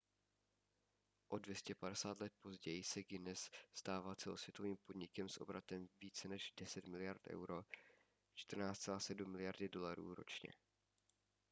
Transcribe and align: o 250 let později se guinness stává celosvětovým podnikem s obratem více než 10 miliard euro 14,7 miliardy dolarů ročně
o 1.27 1.37
250 1.39 2.19
let 2.19 2.33
později 2.39 2.83
se 2.83 3.03
guinness 3.03 3.49
stává 3.73 4.15
celosvětovým 4.15 4.77
podnikem 4.77 5.29
s 5.29 5.37
obratem 5.41 5.89
více 6.01 6.27
než 6.27 6.53
10 6.59 6.87
miliard 6.87 7.21
euro 7.27 7.63
14,7 8.49 9.27
miliardy 9.27 9.69
dolarů 9.69 10.15
ročně 10.15 10.53